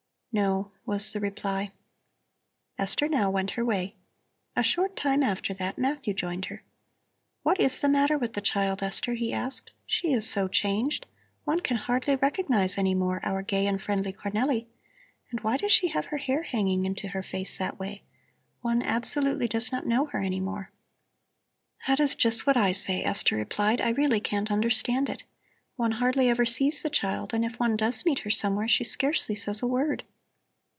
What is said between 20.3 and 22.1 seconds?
more." "That